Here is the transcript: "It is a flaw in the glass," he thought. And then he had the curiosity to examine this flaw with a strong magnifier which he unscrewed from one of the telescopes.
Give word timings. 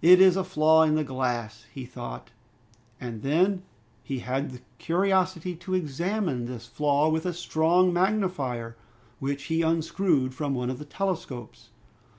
"It 0.00 0.18
is 0.18 0.34
a 0.38 0.44
flaw 0.44 0.82
in 0.84 0.94
the 0.94 1.04
glass," 1.04 1.66
he 1.70 1.84
thought. 1.84 2.30
And 2.98 3.20
then 3.20 3.64
he 4.02 4.20
had 4.20 4.50
the 4.52 4.62
curiosity 4.78 5.54
to 5.56 5.74
examine 5.74 6.46
this 6.46 6.66
flaw 6.66 7.10
with 7.10 7.26
a 7.26 7.34
strong 7.34 7.92
magnifier 7.92 8.78
which 9.18 9.42
he 9.52 9.60
unscrewed 9.60 10.32
from 10.34 10.54
one 10.54 10.70
of 10.70 10.78
the 10.78 10.86
telescopes. 10.86 11.68